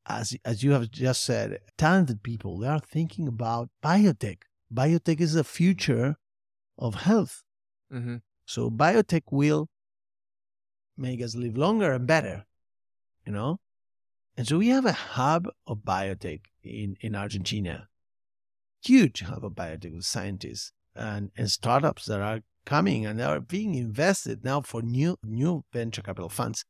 [0.08, 2.60] as, as you have just said, talented people.
[2.60, 4.40] They are thinking about biotech.
[4.74, 6.16] Biotech is the future
[6.78, 7.44] of health.
[7.94, 8.18] Mm-hmm.
[8.46, 9.68] So biotech will
[10.98, 12.46] make us live longer and better,
[13.26, 13.60] you know?
[14.38, 17.88] And so we have a hub of biotech in, in Argentina,
[18.84, 23.76] huge hub of biotech with scientists and, and startups that are coming and are being
[23.76, 26.66] invested now for new new venture capital funds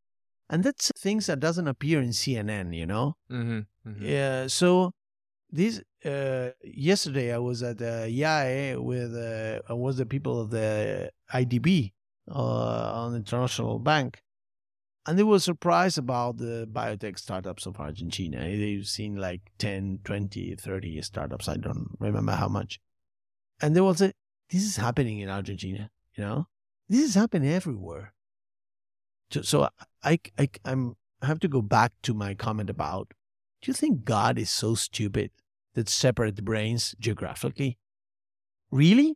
[0.50, 4.06] and that's things that doesn't appear in cnn you know mm-hmm, mm-hmm.
[4.06, 4.92] yeah so
[5.52, 11.10] this uh, yesterday i was at the IAE with uh, was the people of the
[11.34, 11.92] idb
[12.30, 14.22] uh, on the international bank
[15.06, 20.56] and they were surprised about the biotech startups of argentina they've seen like 10 20
[20.56, 22.80] 30 startups i don't remember how much
[23.62, 24.12] and they was a
[24.50, 25.90] this is happening in Argentina.
[26.16, 26.48] You know,
[26.90, 28.14] this is happening everywhere.
[29.32, 29.70] So, so
[30.08, 33.14] I, I, I'm, I have to go back to my comment about.
[33.62, 35.32] Do you think God is so stupid
[35.74, 37.78] that separate brains geographically?
[38.72, 39.16] Really?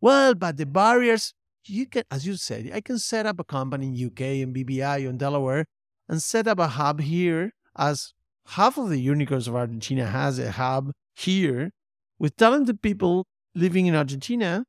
[0.00, 1.32] Well, but the barriers
[1.64, 5.08] you can, as you said, I can set up a company in UK and BVI
[5.08, 5.66] in Delaware
[6.08, 8.12] and set up a hub here as
[8.46, 11.70] half of the unicorns of Argentina has a hub here
[12.18, 14.64] with talented people living in Argentina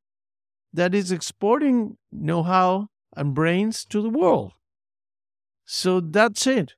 [0.72, 4.54] that is exporting know how and brains to the world.
[5.66, 6.74] So that's it.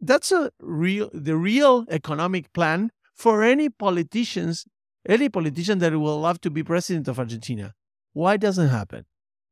[0.00, 4.66] That's a real the real economic plan for any politicians,
[5.08, 7.74] any politician that will love to be president of Argentina.
[8.12, 9.04] Why doesn't happen?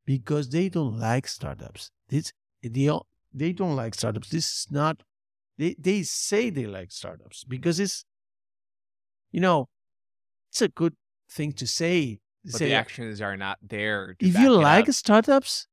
[0.04, 1.90] Because they don't like startups.
[2.08, 2.90] This they,
[3.32, 4.30] they don't like startups.
[4.30, 5.02] This is not
[5.56, 8.04] they, they say they like startups because it's
[9.30, 9.68] you know
[10.50, 10.96] it's a good
[11.30, 14.16] thing to say but say, the actions are not there.
[14.18, 14.94] if you like up.
[14.94, 15.66] startups,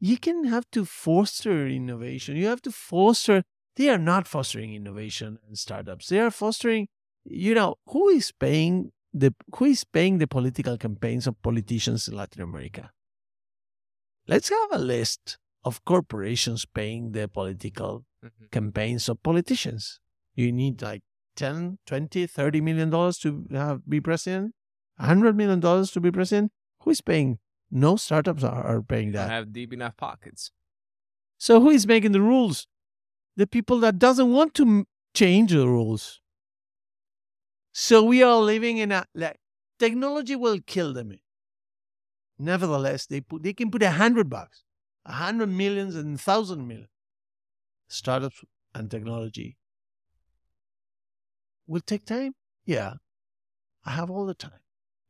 [0.00, 2.36] you can have to foster innovation.
[2.36, 3.42] You have to foster.
[3.76, 6.08] They are not fostering innovation and startups.
[6.08, 6.88] They are fostering.
[7.24, 12.14] You know who is paying the who is paying the political campaigns of politicians in
[12.14, 12.90] Latin America.
[14.28, 18.46] Let's have a list of corporations paying the political mm-hmm.
[18.52, 20.00] campaigns of politicians.
[20.34, 21.02] You need like
[21.36, 24.54] 10, 20, 30 million dollars to have, be president.
[25.00, 26.52] $100 million to be president?
[26.80, 27.38] Who is paying?
[27.70, 29.30] No startups are, are paying that.
[29.30, 30.52] I have deep enough pockets.
[31.38, 32.66] So who is making the rules?
[33.36, 36.20] The people that doesn't want to change the rules.
[37.72, 39.38] So we are living in a like
[39.78, 41.12] technology will kill them.
[42.38, 44.64] Nevertheless, they put they can put a hundred bucks,
[45.04, 46.88] a hundred millions and thousand million.
[47.88, 49.56] Startups and technology
[51.66, 52.34] will take time.
[52.64, 52.94] Yeah.
[53.84, 54.60] I have all the time.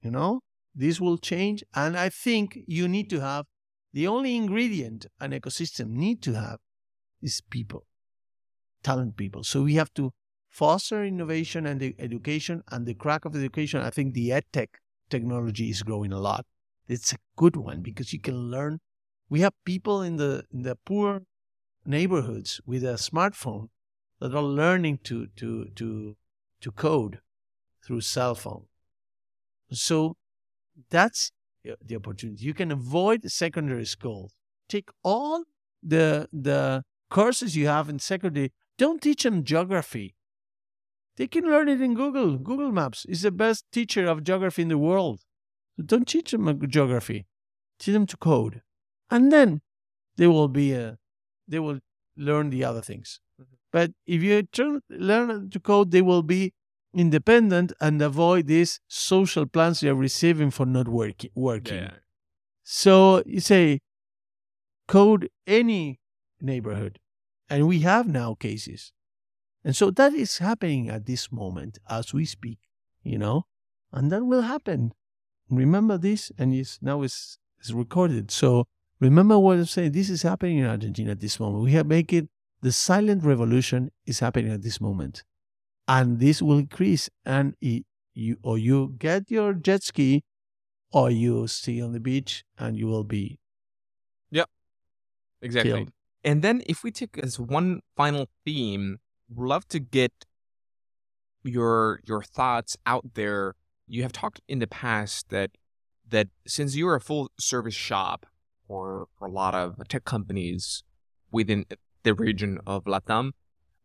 [0.03, 0.43] You know?
[0.77, 1.65] This will change.
[1.75, 3.47] And I think you need to have
[3.95, 6.59] the only ingredient an ecosystem need to have
[7.23, 7.87] is people,
[8.83, 9.43] talent people.
[9.43, 10.13] So we have to
[10.51, 13.81] foster innovation and the education and the crack of education.
[13.81, 14.69] I think the edtech
[15.09, 16.45] technology is growing a lot.
[16.89, 18.81] It's a good one because you can learn.
[19.31, 21.23] We have people in the in the poor
[21.87, 23.69] neighborhoods with a smartphone
[24.21, 26.17] that are learning to to to
[26.61, 27.21] to code
[27.85, 28.67] through cell phone.
[29.73, 30.17] So
[30.91, 31.33] that's
[31.65, 32.45] the opportunity.
[32.45, 34.31] You can avoid secondary school.
[34.69, 35.45] Take all
[35.83, 38.53] the the courses you have in secondary.
[38.79, 40.15] Don't teach them geography.
[41.17, 42.37] They can learn it in Google.
[42.37, 45.21] Google Maps is the best teacher of geography in the world.
[45.77, 47.27] So don't teach them geography.
[47.79, 48.63] Teach them to code,
[49.11, 49.61] and then
[50.17, 50.97] they will be a,
[51.47, 51.81] they will
[52.17, 53.21] learn the other things.
[53.41, 53.55] Mm-hmm.
[53.71, 54.47] But if you
[54.89, 56.55] learn to code, they will be
[56.97, 61.31] independent and avoid these social plans they're receiving for not working.
[61.35, 61.79] working.
[61.79, 61.91] Yeah.
[62.65, 63.81] So you say,
[64.89, 66.01] code any
[66.41, 66.99] neighborhood.
[67.49, 68.93] And we have now cases.
[69.63, 72.59] And so that is happening at this moment as we speak,
[73.03, 73.47] you know,
[73.93, 74.93] and that will happen.
[75.51, 78.31] Remember this, and it's now it's, it's recorded.
[78.31, 78.67] So
[79.01, 79.93] remember what I'm saying.
[79.93, 81.65] This is happening in Argentina at this moment.
[81.65, 82.29] We have make it
[82.63, 85.23] the silent revolution is happening at this moment
[85.89, 90.25] and this will increase and it, you or you get your jet ski
[90.93, 93.39] or you stay on the beach and you will be
[94.31, 94.49] yep.
[95.43, 95.73] Exactly.
[95.73, 95.93] killed.
[96.25, 100.13] and then if we take as one final theme we'd love to get
[101.47, 103.55] your your thoughts out there.
[103.89, 105.53] You have talked in the past that
[106.09, 108.27] that since you're a full service shop
[108.67, 110.83] for, for a lot of tech companies
[111.31, 111.67] within
[112.03, 113.33] the region of latam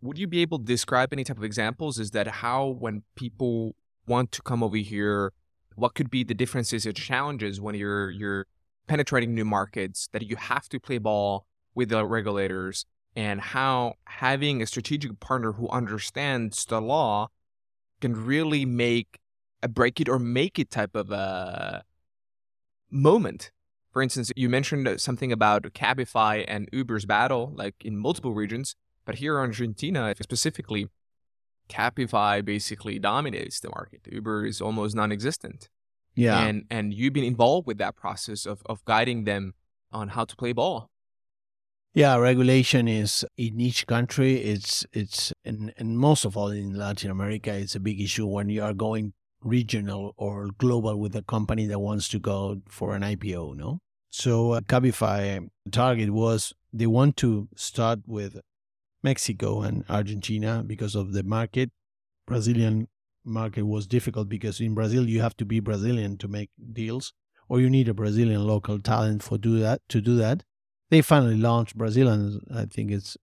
[0.01, 1.99] would you be able to describe any type of examples?
[1.99, 3.75] Is that how, when people
[4.07, 5.33] want to come over here,
[5.75, 8.47] what could be the differences or challenges when you're you're
[8.87, 12.85] penetrating new markets that you have to play ball with the regulators,
[13.15, 17.27] and how having a strategic partner who understands the law
[18.01, 19.19] can really make
[19.63, 21.83] a break it or make it type of a
[22.89, 23.51] moment.
[23.91, 28.75] For instance, you mentioned something about Cabify and Uber's battle, like in multiple regions.
[29.05, 30.87] But here in Argentina, specifically,
[31.69, 34.01] Cabify basically dominates the market.
[34.11, 35.69] Uber is almost non-existent.
[36.15, 36.39] Yeah.
[36.39, 39.53] And and you've been involved with that process of, of guiding them
[39.91, 40.89] on how to play ball.
[41.93, 44.35] Yeah, regulation is in each country.
[44.35, 48.49] It's it's and, and most of all in Latin America, it's a big issue when
[48.49, 53.01] you are going regional or global with a company that wants to go for an
[53.01, 53.55] IPO.
[53.55, 58.39] No, so uh, Cabify target was they want to start with
[59.03, 61.71] Mexico and Argentina because of the market.
[62.27, 62.87] Brazilian
[63.25, 67.13] market was difficult because in Brazil you have to be Brazilian to make deals,
[67.49, 70.43] or you need a Brazilian local talent for do that to do that.
[70.89, 73.17] They finally launched Brazil, and I think it's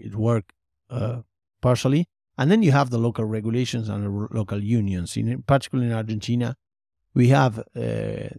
[0.00, 0.52] it worked
[0.90, 1.22] uh,
[1.60, 2.08] partially.
[2.38, 5.16] And then you have the local regulations and the local unions.
[5.16, 6.56] In particularly in Argentina,
[7.14, 7.62] we have uh,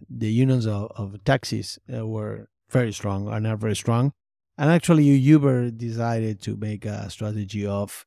[0.08, 4.12] the unions of, of taxis uh, were very strong are very strong.
[4.58, 8.04] And actually, Uber decided to make a strategy of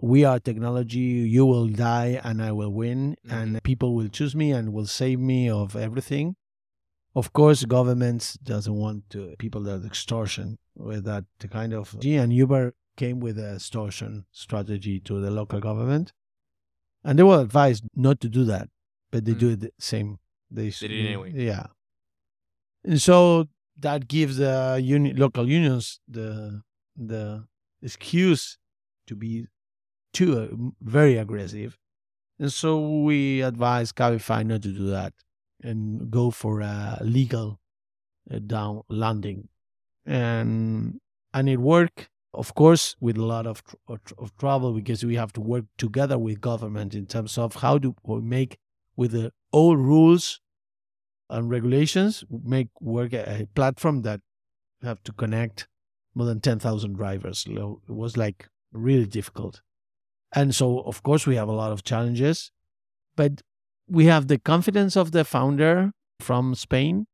[0.00, 3.36] we are technology, you will die and I will win, mm-hmm.
[3.36, 6.36] and people will choose me and will save me of everything.
[7.14, 12.72] Of course, governments doesn't want to, people that extortion with that kind of and Uber
[12.96, 16.12] came with a extortion strategy to the local government.
[17.04, 18.68] And they were advised not to do that,
[19.10, 19.38] but they mm.
[19.38, 20.18] do the same.
[20.50, 21.32] They, they did anyway.
[21.34, 21.66] Yeah.
[22.84, 23.48] And so
[23.80, 26.62] that gives the uni- local unions the
[26.96, 27.44] the
[27.82, 28.58] excuse
[29.06, 29.46] to be
[30.12, 30.48] too uh,
[30.82, 31.78] very aggressive,
[32.38, 35.14] and so we advise Cabify not to do that
[35.62, 37.60] and go for a legal
[38.30, 39.48] uh, down landing,
[40.06, 41.00] and
[41.34, 42.08] and it worked.
[42.32, 46.16] Of course, with a lot of, tr- of trouble because we have to work together
[46.16, 47.92] with government in terms of how to
[48.22, 48.58] make
[48.96, 50.40] with the old rules
[51.30, 54.20] and regulations make work a platform that
[54.82, 55.68] have to connect
[56.14, 57.46] more than 10,000 drivers.
[57.48, 59.62] It was like really difficult.
[60.34, 62.52] And so, of course, we have a lot of challenges,
[63.16, 63.42] but
[63.88, 67.06] we have the confidence of the founder from Spain,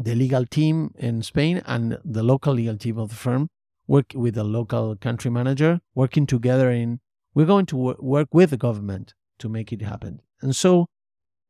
[0.00, 3.48] the legal team in Spain, and the local legal team of the firm
[3.88, 7.00] work with the local country manager, working together in
[7.34, 10.20] we're going to wor- work with the government to make it happen.
[10.40, 10.86] And so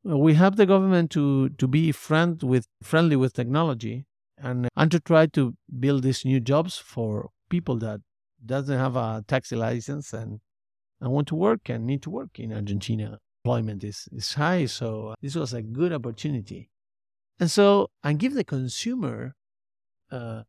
[0.07, 4.07] we help the government to to be friend with friendly with technology
[4.39, 8.01] and and to try to build these new jobs for people that
[8.45, 10.41] doesn't have a taxi license and
[11.01, 13.19] and want to work and need to work in Argentina.
[13.45, 16.69] Employment is, is high, so this was a good opportunity.
[17.39, 19.35] And so, and give the consumer
[20.11, 20.43] uh,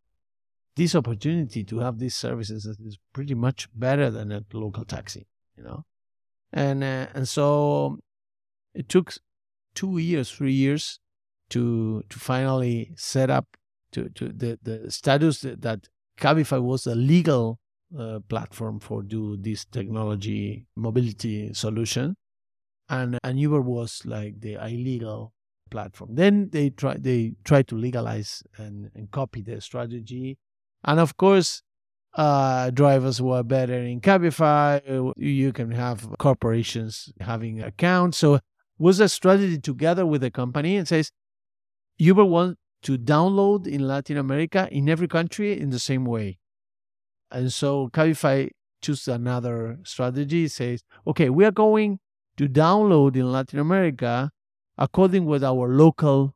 [0.75, 5.27] this opportunity to have these services that is pretty much better than a local taxi,
[5.55, 5.83] you know.
[6.51, 7.99] And uh, and so
[8.73, 9.13] it took
[9.77, 10.99] two years, three years
[11.49, 13.45] to to finally set up
[13.91, 15.87] to, to the, the status that, that
[16.19, 17.59] Cabify was a legal
[17.97, 22.15] uh, platform for do this technology mobility solution,
[22.89, 25.31] and and Uber was like the illegal
[25.69, 26.15] platform.
[26.15, 30.37] Then they try they try to legalize and, and copy the strategy,
[30.83, 31.61] and of course.
[32.13, 34.81] Uh, drivers were better in Cabify.
[35.17, 38.17] You can have corporations having accounts.
[38.17, 38.39] So
[38.77, 41.11] was a strategy together with the company and says
[41.97, 46.37] Uber want to download in Latin America in every country in the same way.
[47.31, 48.49] And so Cabify
[48.81, 50.47] choose another strategy.
[50.47, 51.99] Says, okay, we are going
[52.37, 54.31] to download in Latin America
[54.77, 56.35] according what our local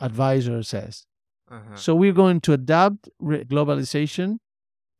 [0.00, 1.06] advisor says.
[1.50, 1.76] Uh-huh.
[1.76, 4.38] So we're going to adapt re- globalization,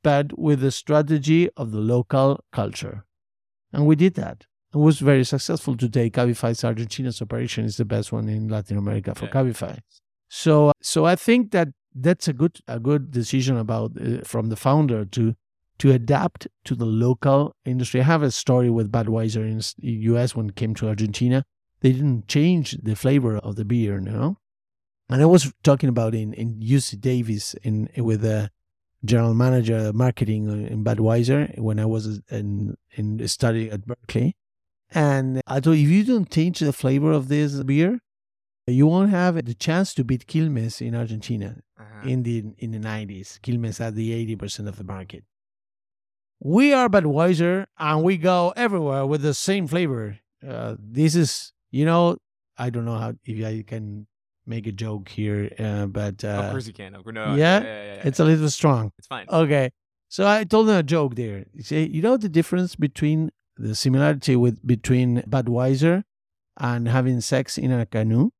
[0.02, 3.04] but with the strategy of the local culture.
[3.72, 4.46] And we did that.
[4.74, 6.10] It was very successful today.
[6.10, 9.30] Cabify's Argentina's operation is the best one in Latin America for yeah.
[9.30, 9.78] Cabify.
[10.28, 14.56] So, so I think that that's a good a good decision about uh, from the
[14.56, 15.34] founder to
[15.78, 18.00] to adapt to the local industry.
[18.00, 20.34] I have a story with Budweiser in the U.S.
[20.34, 21.44] when it came to Argentina.
[21.80, 24.38] They didn't change the flavor of the beer, you know.
[25.08, 28.50] And I was talking about in in UC Davis in with the
[29.04, 34.34] general manager marketing in Budweiser when I was in in study at Berkeley.
[34.94, 37.98] And I thought if you don't change the flavor of this beer,
[38.66, 42.08] you won't have the chance to beat Quilmes in Argentina uh-huh.
[42.08, 43.40] in the in the 90s.
[43.40, 45.24] Quilmes had the 80% of the market.
[46.40, 50.18] We are Budweiser and we go everywhere with the same flavor.
[50.46, 52.16] Uh, this is, you know,
[52.56, 54.06] I don't know how if I can
[54.46, 56.92] make a joke here, uh, but uh, of course you can.
[56.92, 58.92] No, yeah, yeah, yeah, yeah, it's a little strong.
[58.98, 59.26] It's fine.
[59.28, 59.70] Okay,
[60.08, 61.46] so I told them a joke there.
[61.52, 66.02] You say, you know the difference between the similarity with between Budweiser
[66.58, 68.30] and having sex in a canoe?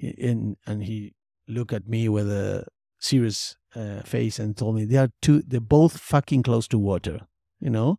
[0.00, 1.14] in, and he
[1.46, 2.66] looked at me with a
[2.98, 7.26] serious uh, face and told me they are two they're both fucking close to water
[7.60, 7.98] you know?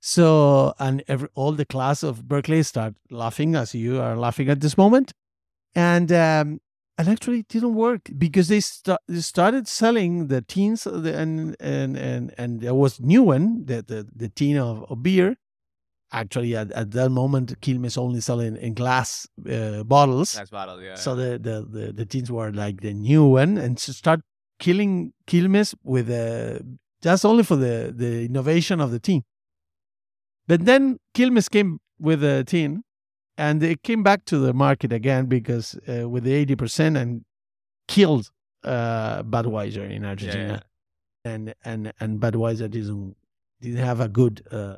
[0.00, 4.60] So and every, all the class of berkeley start laughing as you are laughing at
[4.60, 5.12] this moment.
[5.74, 6.60] And um
[6.96, 11.96] and actually it didn't work because they, start, they started selling the teens and and
[11.96, 15.36] and and there was new one the the, the tin of, of beer
[16.12, 20.34] actually at, at that moment Quilmes only selling in glass uh, bottles.
[20.34, 20.94] Glass bottles, yeah.
[20.94, 24.20] So the, the the the teens were like the new one and to start
[24.58, 26.58] killing Quilmes with uh,
[27.02, 29.22] just only for the the innovation of the team.
[30.46, 32.82] But then Quilmes came with a tin,
[33.38, 37.24] and it came back to the market again because uh, with the eighty percent and
[37.86, 38.30] killed
[38.64, 40.46] uh, Budweiser in Argentina.
[40.46, 41.32] Yeah, yeah.
[41.32, 43.16] And and and Budweiser didn't
[43.60, 44.76] didn't have a good uh,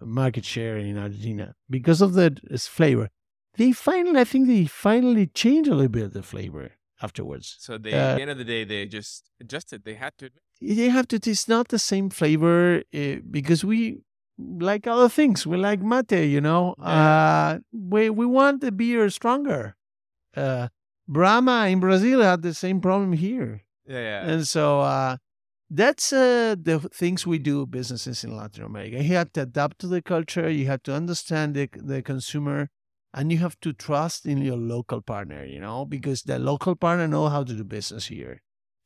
[0.00, 3.08] market share in Argentina because of the flavor.
[3.56, 6.72] They finally, I think they finally changed a little bit the flavor
[7.02, 7.56] afterwards.
[7.58, 9.84] So they, uh, at the end of the day, they just adjusted.
[9.84, 10.30] They had to.
[10.60, 11.16] They have to.
[11.16, 13.98] It's not the same flavor uh, because we
[14.38, 15.46] like other things.
[15.46, 16.74] We like mate, you know.
[16.78, 16.84] Yeah.
[16.84, 19.76] Uh, we we want the beer stronger.
[20.36, 20.68] Uh,
[21.08, 23.64] Brahma in Brazil had the same problem here.
[23.86, 24.30] Yeah, yeah.
[24.30, 25.16] And so uh,
[25.70, 29.02] that's uh, the things we do businesses in Latin America.
[29.02, 32.70] You have to adapt to the culture, you have to understand the, the consumer,
[33.12, 37.06] and you have to trust in your local partner, you know, because the local partner
[37.06, 38.42] know how to do business here.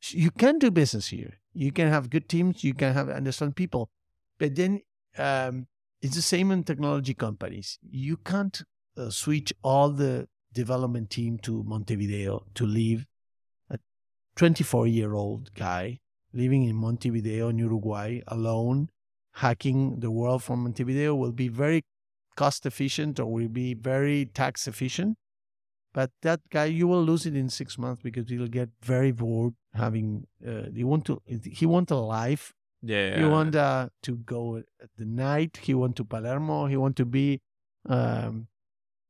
[0.09, 1.39] You can do business here.
[1.53, 3.89] You can have good teams, you can have understand people.
[4.37, 4.81] But then
[5.17, 5.67] um,
[6.01, 7.79] it's the same in technology companies.
[7.89, 8.61] You can't
[8.97, 13.05] uh, switch all the development team to Montevideo to leave
[13.69, 13.79] a
[14.35, 15.99] 24 year old guy
[16.33, 18.89] living in Montevideo in Uruguay alone,
[19.35, 21.83] hacking the world from Montevideo will be very
[22.35, 25.17] cost efficient or will be very tax efficient.
[25.93, 29.53] But that guy, you will lose it in six months because he'll get very bored
[29.73, 30.25] having.
[30.45, 31.21] Uh, he want to.
[31.27, 32.51] He want a life.
[32.81, 33.19] Yeah.
[33.19, 35.59] He want uh, to go at the night.
[35.61, 36.65] He want to Palermo.
[36.65, 37.41] He want to be.
[37.87, 38.47] Um,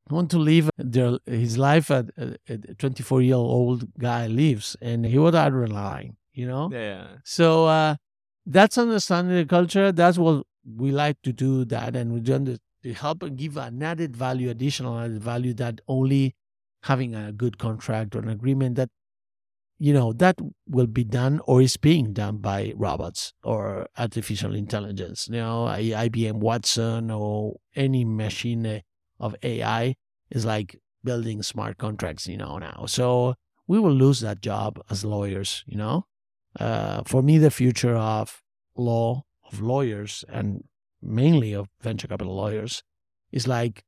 [0.10, 2.38] want to live their, his life at, a
[2.78, 6.70] 24 year old guy lives, and he would adrenaline you know?
[6.72, 7.08] Yeah.
[7.24, 7.96] So uh,
[8.46, 9.92] that's understanding the culture.
[9.92, 14.16] That's what we like to do that, and we do to help give an added
[14.16, 16.36] value, additional added value that only
[16.84, 18.90] having a good contract or an agreement that
[19.80, 25.28] you know that will be done or is being done by robots or artificial intelligence
[25.30, 28.80] you know ibm watson or any machine uh,
[29.20, 29.96] of ai
[30.30, 33.34] is like building smart contracts you know now so
[33.68, 36.06] we will lose that job as lawyers you know
[36.60, 38.42] uh, for me the future of
[38.76, 40.64] law of lawyers and
[41.02, 42.84] mainly of venture capital lawyers
[43.32, 43.84] is like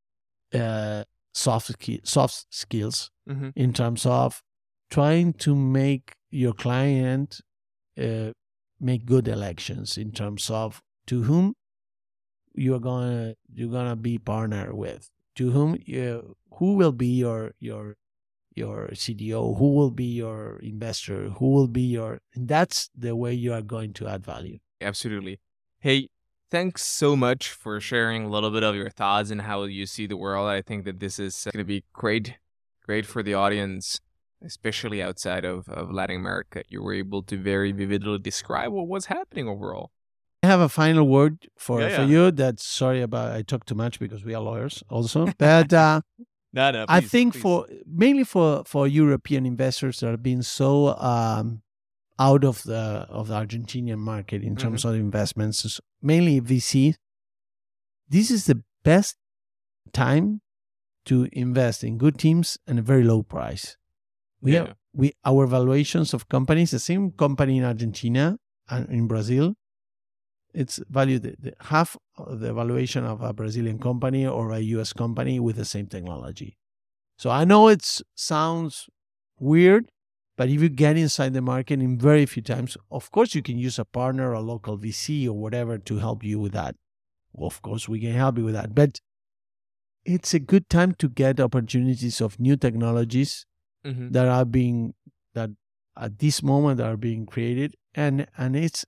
[0.53, 1.03] uh,
[1.33, 1.71] soft
[2.03, 3.49] soft skills mm-hmm.
[3.55, 4.41] in terms of
[4.89, 7.41] trying to make your client
[8.01, 8.31] uh,
[8.79, 11.53] make good elections in terms of to whom
[12.53, 17.95] you're gonna you're gonna be partner with to whom you, who will be your your
[18.55, 23.33] your CDO, who will be your investor, who will be your and that's the way
[23.33, 24.59] you are going to add value.
[24.81, 25.39] Absolutely.
[25.79, 26.09] Hey,
[26.49, 30.07] thanks so much for sharing a little bit of your thoughts and how you see
[30.07, 30.47] the world.
[30.47, 32.35] I think that this is going to be great,
[32.83, 33.99] great for the audience,
[34.43, 36.63] especially outside of, of Latin America.
[36.69, 39.91] You were able to very vividly describe what was happening overall.
[40.43, 41.95] I have a final word for, yeah, yeah.
[41.97, 42.31] for you.
[42.31, 45.27] That sorry about I talk too much because we are lawyers also.
[45.37, 46.01] But uh,
[46.55, 47.41] no, no, please, I think please.
[47.41, 51.61] for mainly for for European investors that have been so um,
[52.17, 54.89] out of the of the Argentinian market in terms mm-hmm.
[54.89, 56.95] of investments, mainly VC.
[58.07, 59.17] This is the best
[59.91, 60.41] time
[61.05, 63.77] to invest in good teams and a very low price.
[64.41, 64.59] We yeah.
[64.59, 68.37] have we our valuations of companies, the same company in Argentina
[68.69, 69.55] and in Brazil,
[70.55, 75.65] it's valued half the valuation of a Brazilian company or a US company with the
[75.65, 76.57] same technology.
[77.17, 78.87] So I know it sounds
[79.37, 79.89] weird,
[80.37, 83.57] but if you get inside the market in very few times, of course, you can
[83.57, 86.75] use a partner, a local VC, or whatever to help you with that.
[87.33, 88.73] Well, of course, we can help you with that.
[88.73, 88.99] But
[90.05, 93.45] it's a good time to get opportunities of new technologies
[93.85, 94.09] mm-hmm.
[94.11, 94.93] that are being
[95.33, 95.49] that
[95.97, 98.85] at this moment are being created, and and it's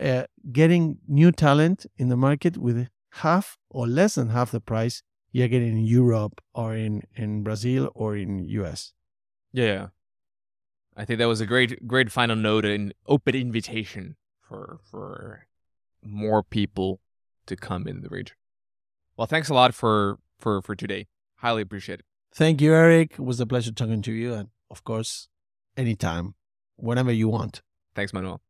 [0.00, 5.02] uh, getting new talent in the market with half or less than half the price
[5.32, 8.92] you're getting in Europe or in in Brazil or in US.
[9.52, 9.88] Yeah.
[10.94, 15.46] I think that was a great, great final note and open invitation for for
[16.02, 17.00] more people
[17.46, 18.36] to come in the region.
[19.16, 21.06] Well, thanks a lot for for for today.
[21.36, 22.06] Highly appreciate it.
[22.34, 23.12] Thank you, Erik.
[23.12, 25.28] It was a pleasure talking to you, and of course,
[25.76, 26.34] anytime,
[26.76, 27.62] whenever you want.
[27.94, 28.40] Thanks, Manuel.